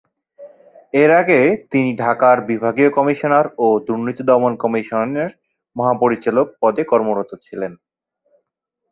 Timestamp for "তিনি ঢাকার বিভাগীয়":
1.71-2.89